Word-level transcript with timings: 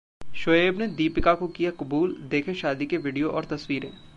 शोएब 0.35 0.77
ने 0.79 0.87
दीपिका 0.91 1.33
को 1.33 1.47
किया 1.49 1.71
कुबूल, 1.73 2.15
देखें 2.21 2.53
शादी 2.55 2.85
के 2.85 2.97
वीडियो 2.97 3.29
और 3.29 3.45
तस्वीरें 3.45 3.91